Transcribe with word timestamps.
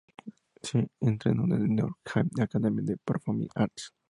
Se 0.63 0.89
entrenó 0.99 1.43
en 1.43 1.51
el 1.51 1.75
"Norwegian 1.75 2.29
Academy 2.39 2.91
of 2.91 2.99
Performing 3.05 3.49
Arts". 3.53 3.93